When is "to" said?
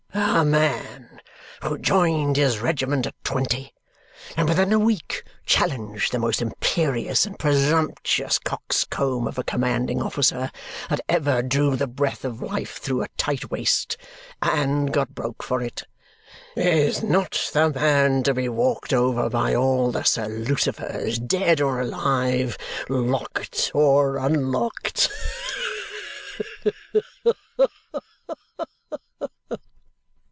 18.23-18.33